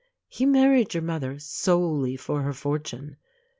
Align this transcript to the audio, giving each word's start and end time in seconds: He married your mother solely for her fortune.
He 0.27 0.47
married 0.47 0.95
your 0.95 1.03
mother 1.03 1.37
solely 1.37 2.17
for 2.17 2.41
her 2.41 2.53
fortune. 2.53 3.17